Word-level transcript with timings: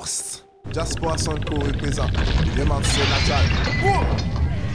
Ghost. 0.00 0.44
Jasper 0.72 1.16
Sonko 1.16 1.60
represent. 1.62 2.10
Yeah 2.56 2.64
man, 2.64 2.82
so 2.84 3.00
natural. 3.12 3.44
Boom! 3.82 4.06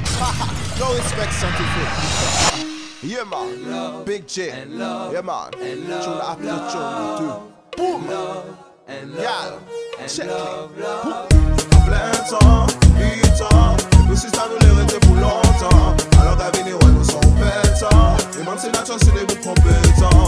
no 0.79 0.93
respect 0.93 1.33
scientific. 1.33 1.89
Yeah 3.01 3.23
man, 3.23 4.03
Big 4.05 4.27
J. 4.27 4.47
Yeah 4.47 5.21
man, 5.23 5.51
tune 5.51 6.21
after 6.21 6.57
tune 6.69 7.17
too. 7.17 7.33
Boom! 7.75 8.03
Yeah, 9.17 9.59
check 10.07 10.27
it. 10.27 11.35
plein 11.85 12.11
temps, 12.29 12.67
huit 12.99 13.41
ans 13.41 13.75
Le 14.07 14.15
système 14.15 14.49
nous 14.51 14.59
les 14.67 14.73
rester 14.81 14.99
pour 14.99 15.15
longtemps 15.15 15.95
Alors 16.21 16.37
qu'à 16.37 16.51
venir, 16.51 16.75
ouais, 16.75 16.91
nous 16.91 17.03
sommes 17.03 17.21
pétants 17.35 18.15
Les 18.37 18.43
man, 18.43 18.57
c'est 18.59 18.71
nature, 18.71 18.97
c'est 18.99 19.13
des 19.13 19.25
bouts 19.25 19.41
compétents 19.43 20.24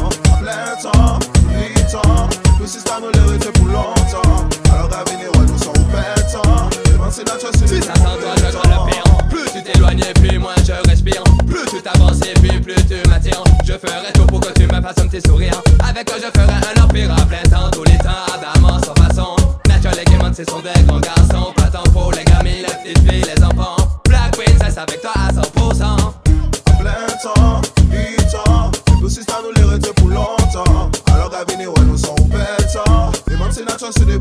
Plus 11.45 11.65
tu 11.69 11.81
t'avances 11.81 12.21
et 12.21 12.33
puis 12.39 12.59
plus 12.59 12.75
tu 12.87 13.09
m'attires. 13.09 13.43
Je 13.65 13.73
ferai 13.73 14.13
tout 14.13 14.25
pour 14.25 14.39
que 14.39 14.51
tu 14.53 14.65
me 14.67 14.81
fasses 14.81 14.97
un 14.99 15.07
petit 15.07 15.21
sourire. 15.27 15.61
Avec 15.87 16.05
toi 16.05 16.17
je 16.17 16.39
ferai 16.39 16.53
un 16.53 16.83
empire 16.83 17.11
à 17.11 17.25
plein 17.25 17.43
temps 17.43 17.69
Tous 17.71 17.83
les 17.83 17.97
temps, 17.97 18.25
Adamant 18.33 18.79
sans 18.81 18.95
façon. 18.95 19.35
Les 19.95 20.03
gamins, 20.03 20.33
c'est 20.33 20.49
sont 20.49 20.59
des 20.59 20.83
grands 20.83 20.99
garçons. 20.99 21.53
Pas 21.55 21.67
tant 21.67 21.83
pour 21.91 22.11
les 22.11 22.25
gamines, 22.25 22.65
les 22.67 22.93
petites 22.93 23.09
filles, 23.09 23.23
les 23.23 23.43
enfants. 23.43 23.77
Black 24.05 24.31
Princess 24.31 24.77
avec 24.77 25.01
toi 25.01 25.11
à 25.15 25.31
100% 25.31 25.83
À 25.83 26.71
plein 26.77 27.07
temps, 27.23 27.61
huit 27.89 28.35
ans 28.47 28.69
Le 29.01 29.07
système 29.09 29.37
nous 29.45 29.79
les 29.79 29.93
pour 29.93 30.09
longtemps. 30.09 30.91
Alors 31.13 31.29
qu'à 31.29 31.45
venir, 31.45 31.69
ouais, 31.69 31.85
nous 31.85 31.97
sommes 31.97 32.15
Les 33.29 33.37
man, 33.37 33.47
c'est 33.49 33.63
nature, 33.63 33.89
c'est 33.97 34.05
des 34.05 34.19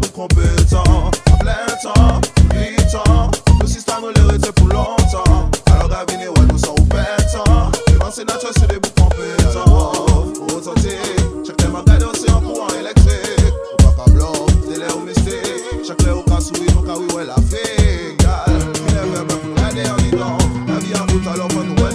passer 8.87 10.85
bon 10.85 10.97
temps, 17.37 17.63
La 19.63 19.99
vie 20.81 20.95
en 20.95 21.13
route, 21.13 21.27
alors 21.27 21.49
moi, 21.53 21.63
nous, 21.65 21.87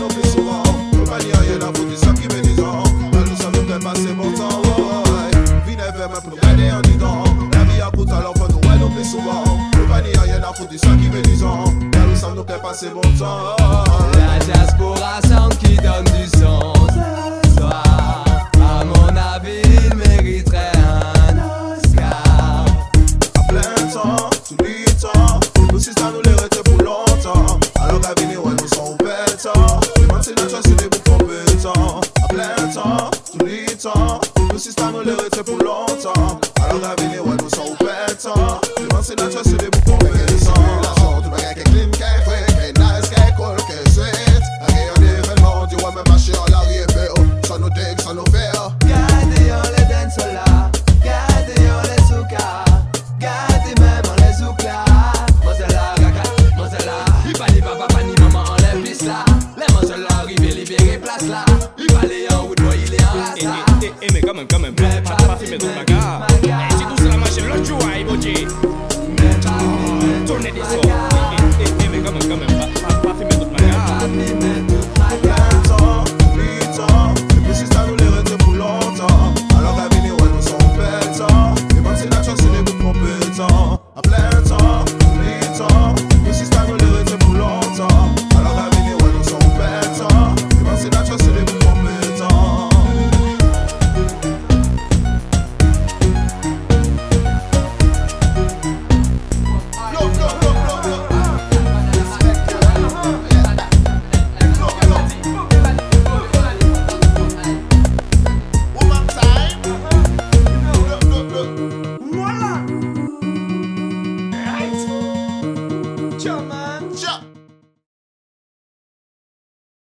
Le 35.04 35.08
système 35.08 35.16
nous 35.16 35.16
les 35.16 35.24
rester 35.24 35.44
pour 35.44 35.58
longtemps. 35.58 36.40
Alors 36.64 36.82
qu'à 36.82 37.02
venir, 37.02 37.26
ouais, 37.26 37.36
nous 37.42 37.50
sommes 37.50 37.76
pétants 37.78 38.62
Les 38.78 38.86
man, 38.86 39.02
c'est 39.02 39.20
notre 39.20 39.44
c'est 39.44 39.58
des 39.58 39.70
bouts 39.70 39.92
compétents 39.92 40.31
head 70.54 70.58
is 70.58 70.76
me, 70.80 71.92